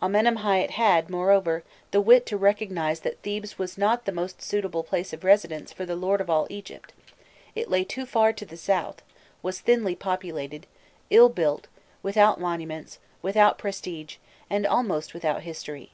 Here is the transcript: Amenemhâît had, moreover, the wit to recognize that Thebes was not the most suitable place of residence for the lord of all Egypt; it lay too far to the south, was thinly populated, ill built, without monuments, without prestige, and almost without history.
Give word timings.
Amenemhâît 0.00 0.70
had, 0.70 1.10
moreover, 1.10 1.64
the 1.90 2.00
wit 2.00 2.26
to 2.26 2.36
recognize 2.36 3.00
that 3.00 3.20
Thebes 3.22 3.58
was 3.58 3.76
not 3.76 4.04
the 4.04 4.12
most 4.12 4.40
suitable 4.40 4.84
place 4.84 5.12
of 5.12 5.24
residence 5.24 5.72
for 5.72 5.84
the 5.84 5.96
lord 5.96 6.20
of 6.20 6.30
all 6.30 6.46
Egypt; 6.48 6.92
it 7.56 7.68
lay 7.68 7.82
too 7.82 8.06
far 8.06 8.32
to 8.34 8.46
the 8.46 8.56
south, 8.56 9.02
was 9.42 9.58
thinly 9.58 9.96
populated, 9.96 10.68
ill 11.10 11.28
built, 11.28 11.66
without 12.04 12.38
monuments, 12.38 13.00
without 13.20 13.58
prestige, 13.58 14.18
and 14.48 14.64
almost 14.64 15.12
without 15.12 15.42
history. 15.42 15.90